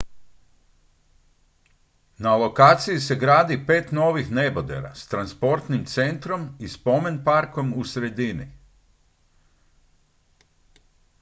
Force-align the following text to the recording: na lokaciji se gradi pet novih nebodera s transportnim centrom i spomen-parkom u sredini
na 2.19 2.31
lokaciji 2.43 2.99
se 3.07 3.15
gradi 3.23 3.57
pet 3.67 3.91
novih 3.97 4.31
nebodera 4.39 4.95
s 4.95 5.07
transportnim 5.13 5.85
centrom 5.91 6.47
i 6.67 6.73
spomen-parkom 6.75 7.73
u 7.83 7.89
sredini 7.91 8.47